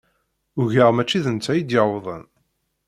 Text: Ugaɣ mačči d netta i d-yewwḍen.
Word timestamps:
Ugaɣ 0.61 0.89
mačči 0.93 1.19
d 1.25 1.27
netta 1.29 1.51
i 1.55 1.61
d-yewwḍen. 1.63 2.23